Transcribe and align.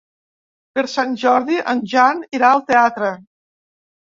Per 0.77 0.83
Sant 0.93 1.13
Jordi 1.25 1.59
en 1.73 1.83
Jan 1.93 2.25
irà 2.39 2.51
al 2.55 2.65
teatre. 2.73 3.13